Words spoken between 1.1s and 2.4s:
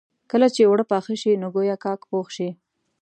شي نو ګويا کاک پوخ